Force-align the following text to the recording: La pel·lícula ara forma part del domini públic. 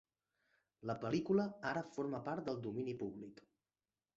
La 0.91 0.95
pel·lícula 1.03 1.45
ara 1.73 1.85
forma 1.99 2.23
part 2.31 2.49
del 2.49 2.59
domini 2.65 2.99
públic. 3.03 3.45